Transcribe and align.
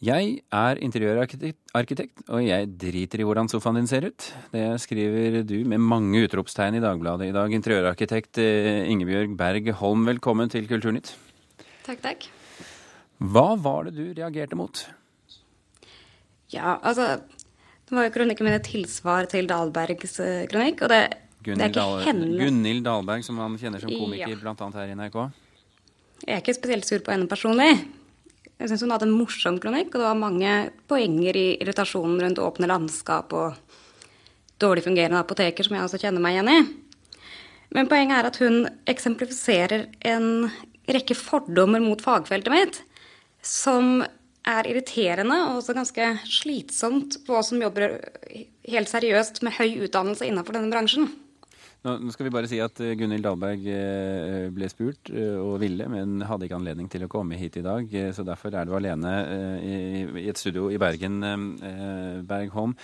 Jeg 0.00 0.38
er 0.48 0.78
interiørarkitekt, 0.80 2.22
og 2.32 2.40
jeg 2.40 2.68
driter 2.80 3.20
i 3.20 3.24
hvordan 3.28 3.50
sofaen 3.52 3.76
din 3.76 3.88
ser 3.90 4.06
ut. 4.08 4.28
Det 4.48 4.62
skriver 4.80 5.42
du 5.44 5.58
med 5.68 5.82
mange 5.84 6.22
utropstegn 6.24 6.78
i 6.78 6.80
Dagbladet 6.80 7.26
i 7.28 7.34
dag. 7.36 7.52
Interiørarkitekt 7.52 8.40
eh, 8.40 8.86
Ingebjørg 8.88 9.34
Berg 9.36 9.68
Holm, 9.82 10.06
velkommen 10.08 10.48
til 10.48 10.64
Kulturnytt. 10.70 11.12
Takk, 11.84 12.00
takk. 12.00 12.24
Hva 13.20 13.44
var 13.60 13.90
det 13.90 13.94
du 13.98 14.06
reagerte 14.16 14.56
mot? 14.56 14.86
Ja, 16.48 16.78
altså 16.80 17.20
Det 17.20 17.92
var 17.92 18.08
jo 18.08 18.16
kronikken 18.16 18.48
min 18.48 18.56
et 18.56 18.64
tilsvar 18.72 19.28
til 19.28 19.52
Dahlbergs 19.52 20.16
eh, 20.24 20.46
kronikk, 20.48 20.80
og 20.88 20.94
det, 20.96 21.04
det 21.44 21.58
er 21.58 21.68
ikke 21.68 21.76
Dahl 21.76 22.04
henne 22.08 22.34
Gunhild 22.40 22.86
Dahlberg, 22.88 23.28
som 23.28 23.44
han 23.44 23.60
kjenner 23.60 23.84
som 23.84 23.92
komiker, 23.92 24.32
Ja. 24.32 24.56
annet 24.56 24.80
her 24.80 24.88
i 24.88 24.96
NRK. 24.96 25.24
Jeg 26.24 26.38
er 26.38 26.40
ikke 26.40 26.56
spesielt 26.56 26.88
sur 26.88 27.04
på 27.04 27.12
henne 27.12 27.28
personlig. 27.28 27.74
Jeg 28.60 28.68
syns 28.68 28.82
hun 28.84 28.92
hadde 28.92 29.06
en 29.08 29.16
morsom 29.16 29.56
kronikk, 29.60 29.94
og 29.94 30.02
det 30.02 30.04
var 30.04 30.18
mange 30.20 30.54
poenger 30.90 31.36
i 31.40 31.46
irritasjonen 31.62 32.20
rundt 32.20 32.42
åpne 32.44 32.68
landskap 32.68 33.32
og 33.32 33.56
dårlig 34.60 34.84
fungerende 34.84 35.22
apoteker, 35.22 35.64
som 35.64 35.78
jeg 35.78 35.86
også 35.86 36.00
kjenner 36.02 36.20
meg 36.20 36.36
igjen 36.36 36.52
i. 36.52 36.58
Men 37.72 37.88
poenget 37.88 38.18
er 38.18 38.28
at 38.28 38.40
hun 38.42 38.66
eksemplifiserer 38.90 39.86
en 40.12 40.50
rekke 40.90 41.16
fordommer 41.16 41.80
mot 41.80 42.02
fagfeltet 42.04 42.52
mitt, 42.52 42.82
som 43.40 44.02
er 44.48 44.68
irriterende 44.68 45.36
og 45.46 45.60
også 45.60 45.76
ganske 45.76 46.12
slitsomt 46.28 47.20
på 47.26 47.36
oss 47.38 47.52
som 47.52 47.60
jobber 47.62 47.96
helt 48.68 48.92
seriøst 48.92 49.40
med 49.46 49.56
høy 49.56 49.86
utdannelse 49.86 50.28
innenfor 50.28 50.56
denne 50.56 50.72
bransjen. 50.72 51.08
Nå 51.80 52.12
skal 52.12 52.26
vi 52.26 52.32
bare 52.34 52.48
si 52.48 52.58
at 52.60 52.76
eh, 52.84 52.92
Gunhild 52.98 53.24
Dahlberg 53.24 53.62
eh, 53.72 54.48
ble 54.52 54.68
spurt 54.68 55.08
eh, 55.14 55.38
og 55.40 55.56
ville, 55.62 55.86
men 55.88 56.20
hadde 56.28 56.44
ikke 56.44 56.58
anledning 56.58 56.90
til 56.92 57.06
å 57.06 57.08
komme 57.08 57.38
hit 57.40 57.56
i 57.56 57.64
dag. 57.64 57.88
Så 58.12 58.24
derfor 58.26 58.52
er 58.52 58.68
du 58.68 58.74
alene 58.76 59.14
i 59.64 60.26
et 60.28 60.40
studio 60.40 60.68
i 60.68 60.76
Bergen, 60.80 61.22
Bergholm. 62.28 62.74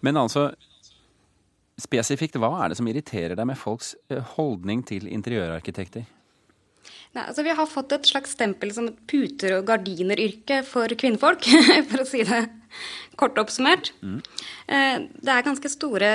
Men 0.00 0.20
altså, 0.22 0.48
spesifikt, 1.80 2.38
hva 2.40 2.54
er 2.62 2.72
det 2.72 2.78
som 2.80 2.88
irriterer 2.88 3.36
deg 3.36 3.48
med 3.50 3.60
folks 3.60 3.92
holdning 4.36 4.86
til 4.88 5.04
interiørarkitekter? 5.12 6.06
Nei, 7.16 7.26
altså 7.26 7.44
Vi 7.44 7.52
har 7.60 7.68
fått 7.68 7.92
et 7.92 8.08
slags 8.08 8.32
stempel 8.36 8.72
som 8.72 8.88
et 8.88 9.04
puter- 9.08 9.58
og 9.58 9.68
gardineryrke 9.68 10.62
for 10.64 10.96
kvinnfolk, 10.96 11.44
for 11.90 12.06
å 12.06 12.08
si 12.08 12.24
det 12.24 12.46
kort 13.20 13.36
oppsummert. 13.40 13.92
Mm. 14.00 14.18
Det 14.66 15.32
er 15.32 15.44
ganske 15.44 15.72
store 15.72 16.10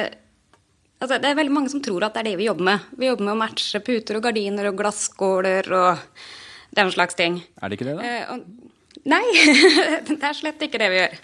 altså 1.01 1.17
Det 1.21 1.29
er 1.29 1.39
veldig 1.39 1.55
mange 1.55 1.71
som 1.73 1.81
tror 1.83 2.05
at 2.05 2.15
det 2.15 2.23
er 2.23 2.29
det 2.31 2.39
vi 2.39 2.47
jobber 2.47 2.67
med. 2.69 2.89
Vi 2.97 3.09
jobber 3.09 3.27
med 3.27 3.35
å 3.35 3.41
matche 3.41 3.81
puter 3.83 4.19
og 4.19 4.25
gardiner 4.27 4.69
og 4.69 4.77
glasskåler 4.79 5.71
og 5.75 6.21
den 6.77 6.91
slags 6.93 7.17
ting. 7.19 7.41
Er 7.59 7.71
det 7.71 7.79
ikke 7.79 7.89
det, 7.89 7.95
da? 7.99 8.11
Eh, 8.11 8.35
og, 8.35 9.01
nei, 9.11 9.23
det 10.07 10.19
er 10.19 10.37
slett 10.37 10.61
ikke 10.67 10.81
det 10.81 10.91
vi 10.93 11.01
gjør. 11.01 11.17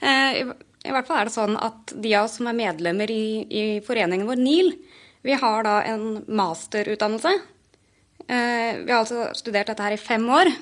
Eh, 0.00 0.40
i, 0.40 0.42
I 0.90 0.94
hvert 0.94 1.08
fall 1.08 1.22
er 1.22 1.30
det 1.30 1.36
sånn 1.36 1.56
at 1.60 1.94
de 1.94 2.16
av 2.18 2.26
oss 2.26 2.38
som 2.40 2.50
er 2.50 2.58
medlemmer 2.58 3.12
i, 3.12 3.46
i 3.46 3.64
foreningen 3.86 4.28
vår 4.28 4.42
NIL, 4.42 4.74
vi 5.24 5.36
har 5.36 5.64
da 5.66 5.78
en 5.84 6.22
masterutdannelse. 6.28 7.32
Eh, 8.26 8.82
vi 8.84 8.92
har 8.92 9.00
altså 9.02 9.30
studert 9.36 9.72
dette 9.72 9.84
her 9.84 9.96
i 9.96 10.00
fem 10.00 10.24
år, 10.32 10.52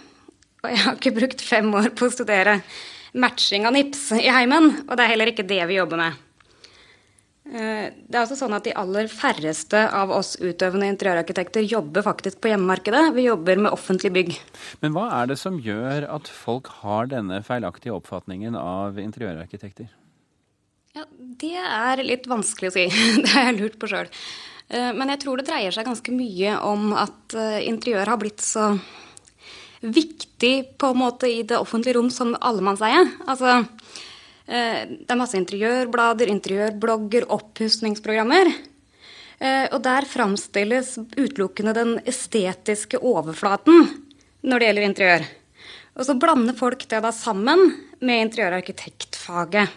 og 0.62 0.70
jeg 0.72 0.84
har 0.84 0.96
ikke 0.98 1.16
brukt 1.18 1.42
fem 1.44 1.68
år 1.78 1.92
på 1.98 2.08
å 2.08 2.14
studere 2.14 2.60
matching 3.18 3.66
av 3.66 3.74
nips 3.76 4.10
i 4.18 4.28
heimen, 4.32 4.72
og 4.86 4.96
det 4.96 5.04
er 5.04 5.14
heller 5.14 5.32
ikke 5.32 5.46
det 5.48 5.60
vi 5.70 5.78
jobber 5.78 6.00
med. 6.00 6.24
Eh, 7.48 7.88
Det 8.08 8.14
er 8.14 8.24
også 8.24 8.36
sånn 8.36 8.56
at 8.56 8.64
De 8.64 8.74
aller 8.77 9.08
færreste 9.08 9.80
av 9.92 10.10
oss 10.12 10.36
utøvende 10.36 10.88
interiørarkitekter 10.92 11.64
jobber 11.64 12.05
faktisk 12.05 12.40
på 12.40 12.52
hjemmemarkedet. 12.52 13.14
Vi 13.16 13.28
jobber 13.28 13.56
med 13.56 13.72
offentlige 13.72 14.12
bygg. 14.12 14.34
Men 14.82 14.92
hva 14.92 15.08
er 15.22 15.32
det 15.32 15.38
som 15.38 15.58
gjør 15.58 16.08
at 16.08 16.28
folk 16.28 16.68
har 16.82 17.08
denne 17.08 17.40
feilaktige 17.42 17.96
oppfatningen 17.96 18.55
av 18.58 19.00
interiørarkitekter? 19.00 19.88
Ja, 20.94 21.05
Det 21.08 21.56
er 21.56 22.05
litt 22.05 22.27
vanskelig 22.27 22.70
å 22.70 22.77
si. 22.77 22.86
Det 23.22 23.32
har 23.32 23.52
jeg 23.52 23.60
lurt 23.60 23.78
på 23.80 23.88
sjøl. 23.88 24.08
Men 24.68 25.08
jeg 25.08 25.23
tror 25.23 25.40
det 25.40 25.46
dreier 25.48 25.73
seg 25.73 25.86
ganske 25.89 26.12
mye 26.12 26.58
om 26.61 26.90
at 26.92 27.33
eh, 27.33 27.62
interiør 27.70 28.11
har 28.12 28.18
blitt 28.20 28.42
så 28.44 28.74
viktig 29.80 30.77
på 30.78 30.90
en 30.92 30.98
måte 30.98 31.30
i 31.30 31.42
det 31.42 31.58
offentlige 31.58 31.96
rom 31.96 32.11
som 32.11 32.34
allemannseie. 32.40 33.05
Altså, 33.27 33.58
eh, 33.62 33.64
det 34.48 35.13
er 35.13 35.20
masse 35.20 35.36
interiørblader, 35.36 36.31
interiørblogger, 36.33 37.27
oppussingsprogrammer. 37.36 38.48
Eh, 39.39 39.67
Og 39.70 39.83
der 39.85 40.07
framstilles 40.09 40.97
utelukkende 41.17 41.75
den 41.77 41.98
estetiske 42.09 42.98
overflaten 42.98 43.85
når 44.42 44.59
det 44.59 44.70
gjelder 44.70 44.89
interiør. 44.89 45.27
Og 45.98 46.07
så 46.07 46.14
blander 46.14 46.55
folk 46.55 46.86
det 46.89 47.03
da 47.03 47.13
sammen 47.13 47.75
med 48.01 48.25
interiørarkitektfaget. 48.29 49.69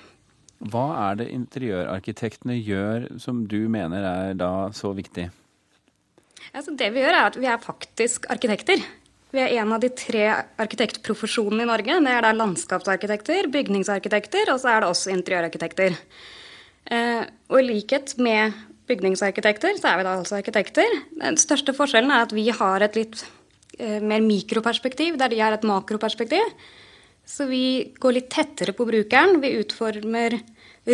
Hva 0.71 0.85
er 1.09 1.15
det 1.17 1.31
interiørarkitektene 1.33 2.59
gjør 2.61 3.07
som 3.21 3.45
du 3.49 3.65
mener 3.73 4.05
er 4.05 4.35
da 4.37 4.69
så 4.77 4.93
viktig? 4.93 5.31
Altså, 6.53 6.75
det 6.77 6.91
vi 6.93 7.01
gjør, 7.01 7.15
er 7.15 7.29
at 7.31 7.39
vi 7.39 7.49
er 7.49 7.61
faktisk 7.61 8.27
arkitekter. 8.29 8.83
Vi 9.31 9.39
er 9.39 9.53
en 9.61 9.71
av 9.71 9.79
de 9.79 9.87
tre 9.95 10.25
arkitektprofesjonene 10.59 11.63
i 11.63 11.69
Norge. 11.69 11.99
Det 12.03 12.11
er 12.11 12.25
da 12.25 12.33
landskapsarkitekter, 12.35 13.47
bygningsarkitekter, 13.53 14.51
og 14.51 14.59
så 14.59 14.73
er 14.73 14.83
det 14.83 14.89
også 14.91 15.13
interiørarkitekter. 15.13 15.95
Eh, 16.91 17.21
og 17.47 17.61
i 17.61 17.67
likhet 17.69 18.17
med 18.19 18.57
bygningsarkitekter, 18.91 19.77
så 19.79 19.91
er 19.91 20.01
vi 20.01 20.07
da 20.07 20.17
altså 20.19 20.39
arkitekter. 20.41 20.97
Den 21.21 21.39
største 21.39 21.75
forskjellen 21.77 22.11
er 22.11 22.25
at 22.25 22.35
vi 22.35 22.49
har 22.51 22.83
et 22.83 22.97
litt 22.99 23.23
eh, 23.79 24.01
mer 24.03 24.19
mikroperspektiv, 24.25 25.15
der 25.21 25.31
de 25.31 25.39
har 25.39 25.55
et 25.55 25.67
makroperspektiv. 25.67 26.51
Så 27.23 27.47
vi 27.47 27.93
går 28.01 28.17
litt 28.17 28.31
tettere 28.33 28.75
på 28.75 28.87
brukeren. 28.89 29.39
Vi 29.39 29.53
utformer 29.61 30.35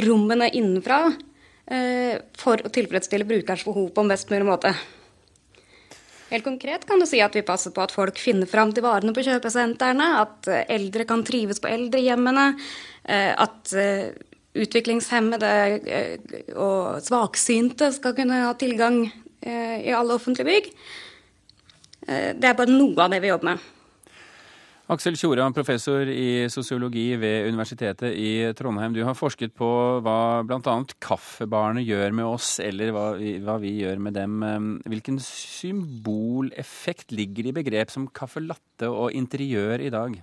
rommene 0.05 0.51
innenfra 0.53 1.07
eh, 1.09 2.21
for 2.37 2.61
å 2.61 2.69
tilfredsstille 2.69 3.25
brukerens 3.25 3.65
behov 3.65 3.89
på 3.95 4.05
en 4.05 4.13
best 4.13 4.29
mulig 4.29 4.45
måte. 4.45 4.75
Helt 6.27 6.43
konkret 6.43 6.83
kan 6.87 6.99
du 6.99 7.07
si 7.07 7.21
at 7.23 7.35
vi 7.37 7.45
passer 7.47 7.71
på 7.71 7.83
at 7.85 7.93
folk 7.95 8.17
finner 8.19 8.49
fram 8.49 8.73
til 8.75 8.83
varene 8.83 9.13
på 9.15 9.23
kjøpesentrene, 9.23 10.07
at 10.23 10.49
eh, 10.51 10.65
eldre 10.75 11.05
kan 11.07 11.23
trives 11.27 11.61
på 11.63 11.71
eldrehjemmene, 11.71 12.49
eh, 13.07 13.31
at 13.31 13.71
eh, 13.79 14.09
utviklingshemmede 14.57 15.51
og 16.57 16.99
svaksynte 17.05 17.91
skal 17.95 18.15
kunne 18.17 18.41
ha 18.41 18.55
tilgang 18.57 19.03
i 19.45 19.91
alle 19.93 20.15
offentlige 20.15 20.47
bygg. 20.47 20.69
Det 22.01 22.47
er 22.49 22.55
bare 22.57 22.73
noe 22.73 23.03
av 23.03 23.13
det 23.13 23.19
vi 23.21 23.29
jobber 23.29 23.51
med. 23.51 23.67
Aksel 24.87 25.17
Tjora, 25.19 25.43
professor 25.51 26.07
i 26.07 26.47
sosiologi 26.47 27.09
ved 27.19 27.49
Universitetet 27.49 28.13
i 28.15 28.53
Trondheim. 28.55 28.93
Du 28.95 29.01
har 29.03 29.17
forsket 29.19 29.51
på 29.51 29.67
hva 29.99 30.45
bl.a. 30.47 30.75
kaffebarene 31.03 31.81
gjør 31.83 32.13
med 32.15 32.23
oss, 32.23 32.53
eller 32.63 32.93
hva 32.95 33.09
vi, 33.19 33.33
hva 33.43 33.57
vi 33.59 33.73
gjør 33.81 33.99
med 34.05 34.15
dem. 34.15 34.45
Hvilken 34.87 35.19
symboleffekt 35.19 37.11
ligger 37.11 37.49
i 37.49 37.53
begrep 37.57 37.91
som 37.91 38.05
caffè 38.07 38.39
latte 38.45 38.87
og 38.87 39.11
interiør 39.11 39.83
i 39.83 39.91
dag? 39.91 40.15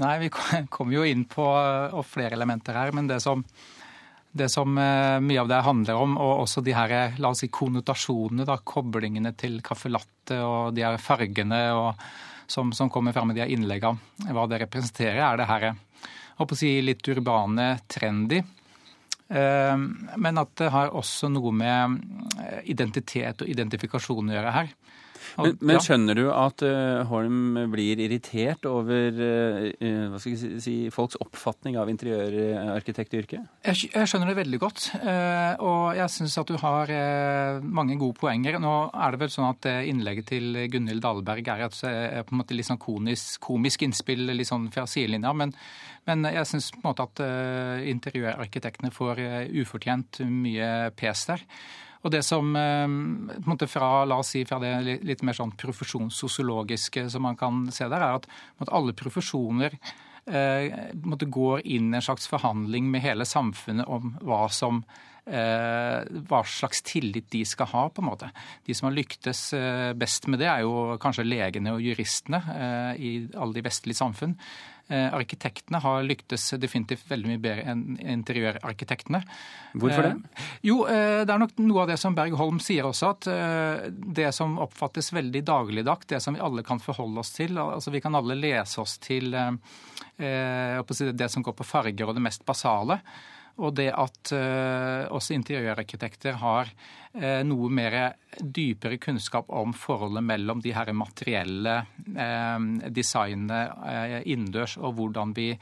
Nei, 0.00 0.14
vi 0.24 0.32
kommer 0.32 0.96
jo 0.96 1.04
inn 1.04 1.26
på 1.28 1.44
flere 2.08 2.40
elementer 2.40 2.72
her, 2.72 2.94
men 2.96 3.12
det 3.12 3.20
som, 3.20 3.44
det 4.32 4.48
som 4.48 4.80
eh, 4.80 5.20
mye 5.20 5.44
av 5.44 5.52
det 5.52 5.60
handler 5.68 6.00
om, 6.06 6.16
og 6.16 6.46
også 6.46 6.64
de 6.64 6.72
her, 6.72 6.96
la 7.20 7.34
oss 7.36 7.44
si, 7.44 7.52
konnotasjonene, 7.52 8.48
da, 8.48 8.56
koblingene 8.64 9.36
til 9.36 9.60
caffè 9.60 9.92
latte 9.92 10.40
og 10.40 10.72
de 10.72 10.88
her 10.88 10.96
fargene 11.04 11.62
og, 11.76 12.08
som, 12.48 12.72
som 12.72 12.90
kommer 12.90 13.12
frem 13.12 13.32
i 13.32 13.38
de 13.38 13.46
innleggene, 13.54 14.00
hva 14.32 14.46
det 14.48 14.62
representerer, 14.64 15.20
er 15.22 15.40
det 15.40 15.48
her, 15.50 15.68
håper 16.38 16.56
å 16.56 16.58
si, 16.58 16.70
litt 16.84 17.04
urbane, 17.12 17.70
trendy. 17.90 18.42
Eh, 19.28 19.76
Men 20.16 20.40
at 20.40 20.54
det 20.60 20.70
har 20.72 20.94
også 20.96 21.28
noe 21.32 21.52
med 21.52 21.98
eh, 22.40 22.60
identitet 22.72 23.44
og 23.44 23.50
identifikasjon 23.52 24.32
å 24.32 24.38
gjøre 24.38 24.54
her. 24.54 24.72
Men, 25.36 25.56
men 25.60 25.80
skjønner 25.82 26.18
du 26.18 26.24
at 26.32 26.62
uh, 26.64 27.04
Holm 27.10 27.58
blir 27.72 28.00
irritert 28.02 28.66
over 28.68 29.20
eh, 29.24 30.06
hva 30.10 30.20
skal 30.20 30.34
jeg 30.34 30.62
si, 30.64 30.74
folks 30.94 31.18
oppfatning 31.22 31.78
av 31.80 31.90
interiørarkitektyrket? 31.92 33.48
Jeg, 33.68 33.90
jeg 33.92 34.10
skjønner 34.10 34.32
det 34.32 34.38
veldig 34.40 34.60
godt, 34.62 34.88
uh, 35.02 35.54
og 35.62 35.98
jeg 35.98 36.14
syns 36.14 36.38
at 36.40 36.50
du 36.50 36.58
har 36.62 36.92
mange 37.62 37.98
gode 38.00 38.18
poenger. 38.18 38.58
Nå 38.62 38.74
er 38.92 39.14
det 39.14 39.22
vel 39.22 39.32
sånn 39.32 39.50
at 39.50 39.68
innlegget 39.88 40.30
til 40.32 40.62
Gunhild 40.72 41.02
Dahlberg 41.04 41.50
er 41.52 41.66
et 41.68 41.78
på 41.78 42.34
en 42.34 42.40
måte 42.40 42.56
litt 42.56 42.68
sånn 42.68 42.80
konisk, 42.82 43.40
komisk 43.44 43.84
innspill 43.86 44.30
litt 44.32 44.48
sånn 44.48 44.68
fra 44.74 44.86
sidelinja, 44.90 45.32
men, 45.36 45.52
men 46.08 46.26
jeg 46.28 46.48
syns 46.50 46.70
på 46.74 46.80
en 46.82 46.88
måte 46.88 47.08
at 47.08 47.22
interiørarkitektene 47.92 48.92
får 48.94 49.22
ufortjent 49.62 50.22
mye 50.28 50.70
pes 50.98 51.26
der. 51.30 51.44
Og 52.06 52.12
det 52.14 52.22
som 52.26 52.54
eh, 52.56 53.66
fra, 53.66 54.04
la 54.06 54.20
oss 54.22 54.34
si, 54.34 54.44
fra 54.46 54.60
det 54.62 55.00
litt 55.06 55.24
mer 55.26 55.36
sånn 55.36 55.54
profesjonssosiologiske 55.58 57.08
som 57.10 57.26
man 57.26 57.38
kan 57.38 57.66
se 57.74 57.88
der, 57.90 58.04
er 58.04 58.18
at 58.18 58.70
alle 58.70 58.94
profesjoner 58.96 59.74
eh, 60.30 60.94
går 60.94 61.66
inn 61.66 61.92
i 61.92 61.98
en 61.98 62.04
slags 62.04 62.28
forhandling 62.30 62.90
med 62.92 63.04
hele 63.04 63.26
samfunnet 63.28 63.88
om 63.88 64.16
hva 64.22 64.46
som 64.52 64.84
hva 65.28 66.38
slags 66.48 66.80
tillit 66.86 67.26
de 67.34 67.42
skal 67.44 67.68
ha, 67.74 67.82
på 67.92 68.00
en 68.00 68.08
måte. 68.08 68.30
De 68.64 68.72
som 68.76 68.86
har 68.88 68.96
lyktes 68.96 69.42
best 70.00 70.24
med 70.32 70.40
det, 70.40 70.48
er 70.48 70.64
jo 70.64 70.96
kanskje 71.02 71.26
legene 71.26 71.74
og 71.76 71.84
juristene 71.84 72.40
i 72.96 73.12
alle 73.36 73.58
de 73.58 73.64
vestlige 73.66 74.00
samfunn. 74.00 74.38
Eh, 74.88 75.14
arkitektene 75.14 75.82
har 75.84 76.04
lyktes 76.06 76.46
definitivt 76.56 77.10
veldig 77.10 77.28
mye 77.28 77.40
bedre 77.44 77.64
enn 77.68 77.98
interiørarkitektene. 78.00 79.20
Hvorfor 79.76 80.06
det? 80.06 80.12
Eh, 80.16 80.46
jo, 80.64 80.78
eh, 80.88 81.26
det 81.28 81.34
er 81.34 81.42
nok 81.42 81.52
noe 81.60 81.82
av 81.82 81.90
det 81.90 81.98
som 82.00 82.16
Berg 82.16 82.32
Holm 82.40 82.56
sier 82.56 82.88
også, 82.88 83.10
at 83.12 83.28
det 83.92 84.32
som 84.32 84.56
oppfattes 84.64 85.12
veldig 85.12 85.44
dagligdags, 85.44 86.08
det 86.08 86.22
som 86.24 86.38
vi 86.38 86.40
alle 86.40 86.64
kan 86.64 86.80
forholde 86.80 87.20
oss 87.20 87.34
til, 87.36 87.60
altså 87.60 87.92
vi 87.92 88.00
kan 88.00 88.16
alle 88.16 88.38
lese 88.38 88.80
oss 88.80 88.96
til 88.98 89.36
det 90.16 91.28
som 91.28 91.44
går 91.44 91.52
på 91.58 91.68
farger 91.68 92.08
og 92.08 92.16
det 92.16 92.24
mest 92.24 92.46
basale. 92.48 93.02
Og 93.58 93.74
det 93.74 93.88
at 93.90 94.32
uh, 94.34 95.10
også 95.14 95.34
interiørarkitekter 95.34 96.38
har 96.38 96.70
uh, 96.70 97.42
noe 97.46 97.70
mer 97.74 97.98
dypere 98.38 99.00
kunnskap 99.02 99.50
om 99.50 99.74
forholdet 99.74 100.22
mellom 100.24 100.62
de 100.62 100.74
her 100.76 100.92
materielle 100.94 101.80
uh, 102.14 102.58
designene 102.94 103.62
innendørs, 104.24 104.78
og 104.78 104.98
hvordan 104.98 105.36
vi 105.36 105.52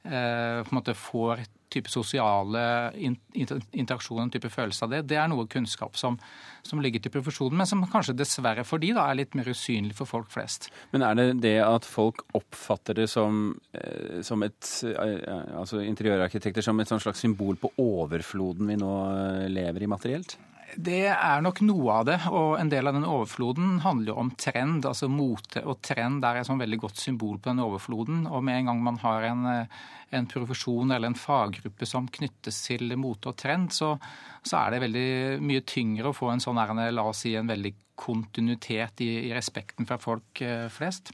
på 0.00 0.08
en 0.16 0.72
måte 0.72 0.94
får 0.96 1.42
type 1.70 1.90
sosiale 1.92 2.62
interaksjoner, 2.98 4.24
en 4.26 4.32
type 4.34 4.50
følelse 4.52 4.86
av 4.86 4.94
det, 4.94 5.02
det 5.10 5.18
er 5.20 5.30
noe 5.30 5.46
kunnskap 5.50 5.96
som, 5.98 6.18
som, 6.66 6.82
ligger 6.82 7.02
til 7.04 7.14
profesjonen, 7.14 7.58
men 7.60 7.68
som 7.68 7.84
kanskje 7.90 8.16
dessverre 8.18 8.64
for 8.66 8.82
de 8.82 8.92
da 8.96 9.06
er 9.08 9.20
litt 9.22 9.36
mer 9.38 9.48
usynlig 9.50 9.96
for 9.98 10.10
folk 10.10 10.30
flest. 10.34 10.70
Men 10.94 11.06
er 11.06 11.18
det 11.18 11.28
det 11.44 11.56
at 11.64 11.86
folk 11.88 12.24
oppfatter 12.36 12.98
det 13.00 13.08
som, 13.12 13.54
eh, 13.76 14.20
som 14.26 14.42
et 14.46 14.70
eh, 14.90 15.56
altså 15.60 15.82
interiørarkitekter 15.84 16.64
som 16.64 16.80
et 16.80 16.90
slags 16.90 17.22
symbol 17.22 17.58
på 17.60 17.72
overfloden 17.80 18.70
vi 18.70 18.78
nå 18.80 18.94
eh, 19.14 19.50
lever 19.52 19.86
i 19.86 19.90
materielt? 19.90 20.38
Det 20.76 21.06
er 21.10 21.42
nok 21.42 21.60
noe 21.66 21.94
av 22.00 22.08
det. 22.08 22.16
Og 22.30 22.56
en 22.60 22.70
del 22.70 22.88
av 22.90 22.96
den 22.96 23.06
overfloden 23.08 23.80
handler 23.84 24.12
jo 24.12 24.18
om 24.22 24.32
trend. 24.38 24.86
Altså 24.86 25.08
mote 25.10 25.62
og 25.64 25.80
trend 25.84 26.24
er 26.26 26.40
et 26.40 26.48
sånn 26.48 26.60
veldig 26.60 26.80
godt 26.84 27.00
symbol 27.02 27.38
på 27.38 27.50
den 27.50 27.62
overfloden. 27.64 28.26
Og 28.30 28.44
med 28.46 28.60
en 28.60 28.70
gang 28.70 28.82
man 28.84 29.00
har 29.02 29.26
en, 29.30 29.46
eh, 29.50 29.80
en 30.16 30.28
profesjon 30.30 30.90
eller 30.90 31.10
en 31.10 31.18
faggruppe 31.18 31.86
som 31.86 32.08
knyttes 32.08 32.62
til 32.68 32.94
mote 32.96 33.32
og 33.32 33.38
trend, 33.40 33.72
så, 33.74 33.96
så, 34.42 34.60
er 34.60 34.70
det 34.70 34.84
veldig 34.86 35.10
mye 35.46 35.66
tyngre 35.66 36.10
å 36.10 36.16
få 36.16 36.32
en 36.32 36.42
sånn 36.42 36.60
la 36.60 37.06
oss 37.06 37.24
si, 37.24 37.34
en 37.34 37.50
veldig 37.50 37.74
kontinuitet 38.00 39.02
i, 39.04 39.10
i 39.28 39.34
respekten 39.36 39.86
fra 39.86 39.98
folk 40.00 40.40
eh, 40.42 40.68
flest. 40.72 41.12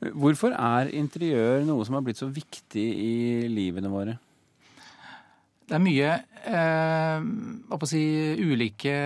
Hvorfor 0.00 0.54
er 0.56 0.88
interiør 0.96 1.66
noe 1.68 1.84
som 1.84 1.98
har 1.98 2.04
blitt 2.06 2.20
så 2.20 2.30
viktig 2.32 2.86
i 3.04 3.48
livene 3.52 3.90
våre? 3.92 4.16
Det 5.68 5.76
er 5.76 5.84
mye 5.84 6.12
eh, 6.48 7.84
si, 7.90 8.02
ulike 8.40 8.96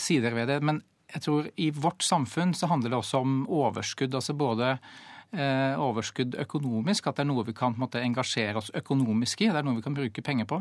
sider 0.00 0.34
ved 0.34 0.50
det. 0.50 0.58
Men 0.66 0.80
jeg 1.14 1.22
tror 1.22 1.50
i 1.62 1.70
vårt 1.70 2.02
samfunn 2.02 2.54
så 2.58 2.68
handler 2.70 2.90
det 2.90 2.98
også 2.98 3.20
om 3.22 3.36
overskudd. 3.46 4.14
altså 4.14 4.34
både 4.34 4.72
eh, 4.74 5.78
overskudd 5.78 6.34
økonomisk, 6.42 7.06
at 7.06 7.20
det 7.20 7.24
er 7.24 7.30
noe 7.30 7.46
vi 7.46 7.54
kan 7.54 7.76
måte, 7.78 8.02
engasjere 8.02 8.58
oss 8.58 8.72
økonomisk 8.74 9.44
i. 9.44 9.52
Det 9.52 9.60
er 9.60 9.68
noe 9.68 9.78
vi 9.78 9.86
kan 9.86 9.94
bruke 9.94 10.24
penger 10.26 10.50
på. 10.50 10.58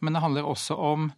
Men 0.00 0.16
det 0.16 0.24
handler 0.24 0.48
også 0.50 0.78
om 0.78 1.12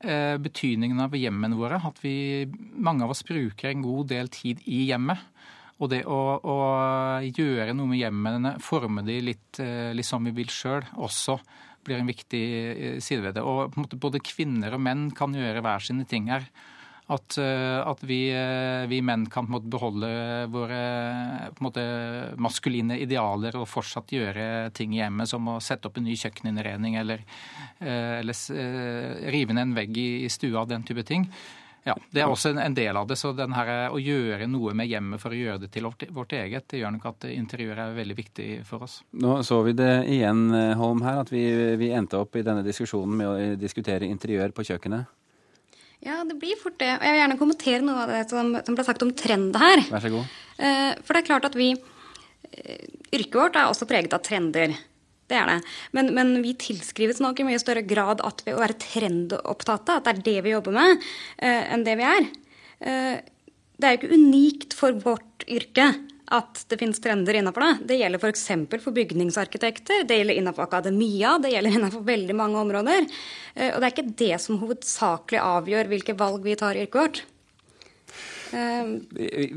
eh, 0.00 0.34
betydningen 0.42 1.06
av 1.06 1.14
hjemmene 1.14 1.58
våre. 1.58 1.78
At 1.86 2.02
vi, 2.02 2.48
mange 2.74 3.06
av 3.06 3.14
oss 3.14 3.22
bruker 3.26 3.70
en 3.70 3.84
god 3.84 4.10
del 4.10 4.32
tid 4.34 4.64
i 4.66 4.88
hjemmet. 4.88 5.22
Og 5.82 5.90
det 5.90 6.04
å, 6.06 6.18
å 6.38 6.58
gjøre 7.22 7.74
noe 7.74 7.90
med 7.90 7.98
hjemmene, 7.98 8.56
forme 8.62 9.02
de 9.06 9.20
litt, 9.30 9.62
eh, 9.62 9.94
litt 9.94 10.06
som 10.06 10.26
vi 10.26 10.34
vil 10.34 10.50
sjøl, 10.50 10.82
også 11.02 11.38
blir 11.86 12.00
en 12.00 12.10
viktig 12.10 12.44
eh, 12.74 13.00
side 13.02 13.24
ved 13.24 13.36
det. 13.38 13.42
Og 13.44 13.74
både 14.00 14.22
kvinner 14.24 14.76
og 14.76 14.82
menn 14.84 15.10
kan 15.16 15.34
gjøre 15.34 15.64
hver 15.64 15.84
sine 15.84 16.06
ting 16.08 16.30
her. 16.32 16.46
At, 17.12 17.36
eh, 17.36 17.80
at 17.84 18.00
vi, 18.08 18.20
eh, 18.32 18.86
vi, 18.88 19.02
menn 19.04 19.26
kan 19.32 19.48
måte 19.52 19.68
beholde 19.68 20.08
våre 20.52 20.78
måte, 21.60 21.82
maskuline 22.40 22.96
idealer 22.96 23.58
og 23.60 23.68
fortsatt 23.68 24.14
gjøre 24.16 24.70
ting 24.76 24.94
i 24.96 25.02
hjemmet, 25.02 25.28
som 25.28 25.50
å 25.52 25.58
sette 25.60 25.90
opp 25.90 26.00
en 26.00 26.08
ny 26.08 26.16
kjøkkeninnredning 26.16 26.96
eller, 27.02 27.26
eller 27.84 29.28
rive 29.36 29.52
ned 29.52 29.68
en 29.68 29.76
vegg 29.76 30.00
i, 30.00 30.08
i 30.24 30.32
stua, 30.32 30.64
den 30.70 30.86
type 30.88 31.04
ting. 31.04 31.28
Ja, 31.84 31.94
Det 32.10 32.22
er 32.22 32.30
også 32.32 32.54
en 32.56 32.74
del 32.74 32.96
av 32.96 33.06
det. 33.08 33.18
så 33.20 33.34
her, 33.36 33.90
Å 33.90 33.98
gjøre 34.00 34.46
noe 34.48 34.72
med 34.74 34.88
hjemmet 34.88 35.20
for 35.20 35.30
å 35.30 35.36
gjøre 35.36 35.60
det 35.60 35.70
til 35.72 35.84
vårt 35.84 36.32
eget, 36.32 36.68
det 36.68 36.80
gjør 36.80 36.94
nok 36.96 37.06
at 37.06 37.24
interiøret 37.28 37.90
er 37.90 37.98
veldig 37.98 38.16
viktig 38.16 38.48
for 38.64 38.86
oss. 38.86 39.02
Nå 39.12 39.42
så 39.44 39.62
vi 39.64 39.72
det 39.72 40.06
igjen, 40.08 40.48
Holm, 40.78 41.02
her, 41.02 41.20
at 41.20 41.30
vi, 41.30 41.44
vi 41.76 41.90
endte 41.92 42.16
opp 42.16 42.36
i 42.36 42.42
denne 42.42 42.64
diskusjonen 42.64 43.16
med 43.16 43.28
å 43.28 43.60
diskutere 43.60 44.08
interiør 44.08 44.56
på 44.56 44.64
kjøkkenet. 44.64 45.04
Ja, 46.04 46.20
det 46.24 46.36
blir 46.40 46.56
fort 46.60 46.76
det. 46.80 46.90
Og 46.98 47.04
Jeg 47.04 47.14
vil 47.14 47.22
gjerne 47.22 47.40
kommentere 47.40 47.84
noe 47.84 48.02
av 48.04 48.12
det 48.12 48.24
som, 48.28 48.52
som 48.66 48.76
ble 48.76 48.84
sagt 48.84 49.04
om 49.06 49.12
trend 49.16 49.56
her. 49.56 49.84
Vær 49.88 50.04
så 50.04 50.12
god. 50.12 50.32
Eh, 50.58 50.90
for 51.00 51.16
det 51.16 51.22
er 51.22 51.28
klart 51.30 51.46
at 51.48 51.56
vi 51.56 51.70
eh, 51.72 52.90
Yrket 53.14 53.38
vårt 53.38 53.56
er 53.56 53.70
også 53.70 53.88
preget 53.88 54.12
av 54.16 54.20
trender. 54.24 54.74
Det 55.30 55.36
er 55.40 55.48
det. 55.48 55.58
Men, 55.96 56.10
men, 56.16 56.32
vi 56.44 56.52
tilskrives 56.60 57.20
nok 57.24 57.40
i 57.40 57.46
mye 57.48 57.60
større 57.62 57.84
grad 57.88 58.22
at 58.24 58.42
ved 58.44 58.58
å 58.58 58.62
være 58.62 58.80
trendopptatte, 58.82 59.96
at 59.96 60.08
det 60.08 60.12
er 60.12 60.24
det 60.26 60.40
vi 60.44 60.52
jobber 60.52 60.76
med, 60.76 61.06
uh, 61.40 61.62
enn 61.74 61.86
det 61.86 61.94
vi 62.00 62.08
er. 62.08 62.26
Uh, 62.84 63.14
det 63.80 63.88
er 63.88 63.94
jo 63.94 64.02
ikke 64.02 64.18
unikt 64.18 64.76
for 64.78 64.96
vårt 65.02 65.46
yrke 65.50 65.88
at 66.34 66.62
det 66.70 66.78
finnes 66.80 67.00
trender 67.04 67.36
innenfor 67.36 67.64
det. 67.64 67.72
Det 67.90 67.98
gjelder 68.00 68.20
f.eks. 68.20 68.46
For, 68.70 68.84
for 68.86 68.96
bygningsarkitekter, 68.96 70.06
det 70.08 70.20
gjelder 70.20 70.40
innenfor 70.40 70.68
akademia, 70.68 71.36
det 71.40 71.52
gjelder 71.52 71.78
innenfor 71.78 72.04
veldig 72.06 72.36
mange 72.36 72.60
områder. 72.60 73.08
Uh, 73.56 73.70
og 73.72 73.78
det 73.78 73.86
er 73.86 73.92
ikke 73.94 74.18
det 74.24 74.34
som 74.44 74.60
hovedsakelig 74.60 75.40
avgjør 75.40 75.92
hvilke 75.92 76.18
valg 76.20 76.44
vi 76.44 76.58
tar 76.60 76.76
i 76.76 76.84
yrket 76.84 77.00
vårt. 77.00 77.24
Ehm, 78.54 78.92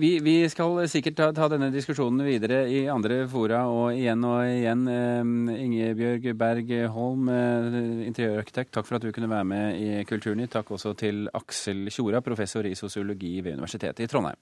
vi, 0.01 0.11
vi, 0.23 0.35
skal 0.49 0.79
sikkert 0.89 1.17
ta, 1.19 1.29
ta, 1.35 1.47
denne 1.51 1.69
diskusjonen 1.73 2.25
videre 2.25 2.63
i 2.71 2.85
andre 2.89 3.21
fora 3.29 3.63
og 3.69 3.93
igjen 3.93 4.25
og 4.25 4.41
igjen. 4.49 4.83
Ehm, 4.89 5.35
Ingebjørg 5.53 6.29
Berg 6.39 6.73
Holm, 6.95 7.29
eh, 7.29 7.79
interiørarkitekt, 8.09 8.73
takk 8.73 8.89
for 8.89 8.97
at 8.97 9.05
du 9.05 9.13
kunne 9.13 9.29
være 9.31 9.49
med 9.53 9.81
i 9.81 10.03
Kulturnytt. 10.09 10.55
Takk 10.57 10.73
også 10.77 10.95
til 10.97 11.27
Aksel 11.37 11.87
Tjora, 11.93 12.23
professor 12.25 12.65
i 12.65 12.75
sosiologi 12.77 13.37
ved 13.41 13.59
Universitetet 13.59 14.07
i 14.07 14.11
Trondheim. 14.11 14.39